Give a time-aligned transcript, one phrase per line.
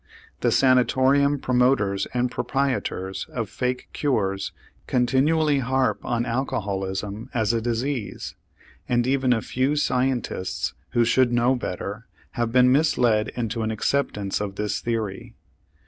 [0.39, 4.51] The sanatorium promoters and proprietors of fake cures
[4.87, 8.33] continually harp on alcoholism as a disease;
[8.89, 14.41] and even a few scientists, who should know better, have been misled into an acceptance
[14.41, 15.35] of this theory.